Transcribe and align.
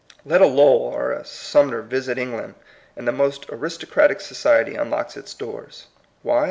Let 0.25 0.41
a 0.41 0.47
Low 0.47 0.63
ell 0.89 0.95
or 0.97 1.11
a 1.11 1.23
Sumner 1.23 1.83
visit 1.83 2.17
England, 2.17 2.55
and 2.97 3.07
the 3.07 3.11
most 3.11 3.45
aristocratic 3.51 4.19
society 4.19 4.73
unlocks 4.73 5.15
its 5.15 5.35
doors. 5.35 5.85
Why 6.23 6.39